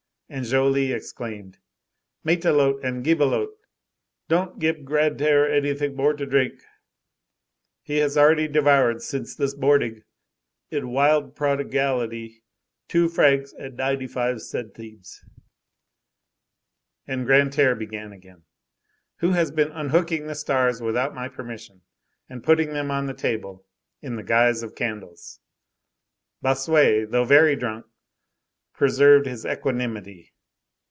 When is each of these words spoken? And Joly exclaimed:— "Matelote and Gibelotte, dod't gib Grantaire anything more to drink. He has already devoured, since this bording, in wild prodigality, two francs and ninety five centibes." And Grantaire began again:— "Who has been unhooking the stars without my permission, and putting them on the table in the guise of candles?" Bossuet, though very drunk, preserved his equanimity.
And 0.33 0.45
Joly 0.45 0.93
exclaimed:— 0.93 1.57
"Matelote 2.25 2.81
and 2.85 3.03
Gibelotte, 3.03 3.59
dod't 4.29 4.59
gib 4.59 4.85
Grantaire 4.85 5.51
anything 5.53 5.93
more 5.93 6.13
to 6.13 6.25
drink. 6.25 6.63
He 7.81 7.97
has 7.97 8.17
already 8.17 8.47
devoured, 8.47 9.01
since 9.01 9.35
this 9.35 9.53
bording, 9.53 10.05
in 10.69 10.87
wild 10.93 11.35
prodigality, 11.35 12.45
two 12.87 13.09
francs 13.09 13.51
and 13.51 13.75
ninety 13.75 14.07
five 14.07 14.37
centibes." 14.37 15.17
And 17.05 17.25
Grantaire 17.27 17.75
began 17.75 18.13
again:— 18.13 18.43
"Who 19.17 19.31
has 19.31 19.51
been 19.51 19.73
unhooking 19.73 20.27
the 20.27 20.33
stars 20.35 20.81
without 20.81 21.13
my 21.13 21.27
permission, 21.27 21.81
and 22.29 22.41
putting 22.41 22.71
them 22.71 22.89
on 22.89 23.07
the 23.07 23.13
table 23.13 23.65
in 24.01 24.15
the 24.15 24.23
guise 24.23 24.63
of 24.63 24.75
candles?" 24.75 25.41
Bossuet, 26.41 27.11
though 27.11 27.25
very 27.25 27.57
drunk, 27.57 27.85
preserved 28.73 29.27
his 29.27 29.45
equanimity. 29.45 30.33